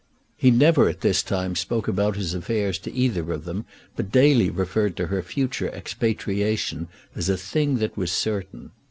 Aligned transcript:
He 0.35 0.49
never 0.49 0.89
at 0.89 1.01
this 1.01 1.21
time 1.21 1.55
spoke 1.55 1.87
about 1.87 2.15
his 2.15 2.33
affairs 2.33 2.79
to 2.79 2.91
either 2.91 3.31
of 3.31 3.45
them, 3.45 3.65
but 3.95 4.11
daily 4.11 4.49
referred 4.49 4.97
to 4.97 5.05
her 5.05 5.21
future 5.21 5.67
expatriation 5.69 6.87
as 7.15 7.29
a 7.29 7.37
thing 7.37 7.77
that 7.77 7.95
was 7.97 8.11
certain. 8.11 8.71